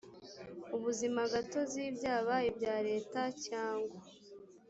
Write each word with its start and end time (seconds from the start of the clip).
ubuzima 0.75 1.21
gatozi 1.33 1.81
byaba 1.97 2.35
ibya 2.49 2.75
leta 2.89 3.21
cyangwa 3.45 3.97